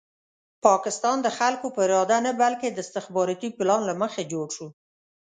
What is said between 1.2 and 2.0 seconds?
د خلکو په